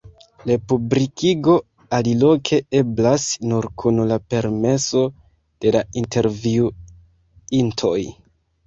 [0.51, 1.57] Republikigo
[1.97, 5.05] aliloke eblas nur kun la permeso
[5.67, 7.99] de la intervjuintoj.